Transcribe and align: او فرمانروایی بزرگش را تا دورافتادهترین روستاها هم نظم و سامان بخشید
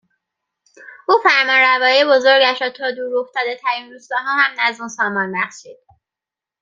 او 1.09 1.15
فرمانروایی 1.23 2.03
بزرگش 2.05 2.61
را 2.61 2.69
تا 2.69 2.91
دورافتادهترین 2.91 3.91
روستاها 3.93 4.31
هم 4.35 4.51
نظم 4.59 4.85
و 4.85 4.89
سامان 4.89 5.31
بخشید 5.33 5.77